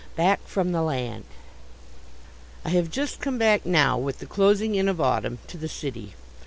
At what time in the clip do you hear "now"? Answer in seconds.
3.67-3.99